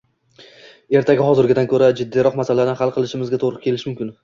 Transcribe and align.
ertaga 0.99 1.27
hozirgidan 1.27 1.69
ko‘ra 1.75 1.91
jiddiyroq 2.01 2.41
masalalarni 2.41 2.77
hal 2.83 2.97
qilishimizga 2.99 3.45
to‘g‘ri 3.47 3.65
kelishi 3.69 3.89
mumkin 3.93 4.15